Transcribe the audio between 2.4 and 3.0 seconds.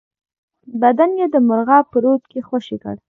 خوشی کړ.